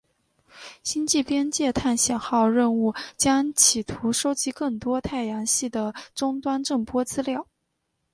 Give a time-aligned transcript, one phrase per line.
[0.81, 7.45] 星际边界探险号任务将企图收集更多太阳系的终端震波资料。